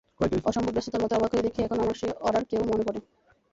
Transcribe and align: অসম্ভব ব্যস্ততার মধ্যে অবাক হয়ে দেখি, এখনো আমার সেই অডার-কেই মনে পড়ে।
অসম্ভব 0.45 0.73
ব্যস্ততার 0.73 1.01
মধ্যে 1.01 1.17
অবাক 1.17 1.31
হয়ে 1.33 1.45
দেখি, 1.47 1.59
এখনো 1.61 1.81
আমার 1.81 1.95
সেই 1.95 2.11
অডার-কেই 2.21 2.63
মনে 2.63 2.83
পড়ে। 2.87 2.99